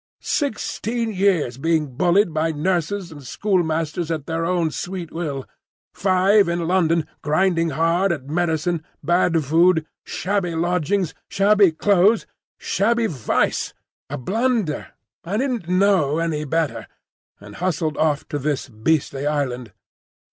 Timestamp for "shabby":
10.03-10.55, 11.27-11.71, 12.57-13.05